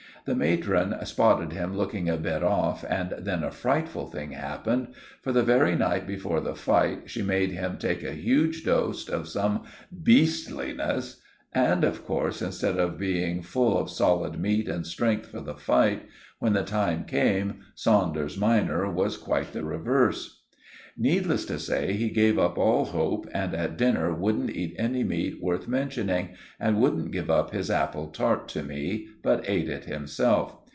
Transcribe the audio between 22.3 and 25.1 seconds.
up all hope, and at dinner wouldn't eat any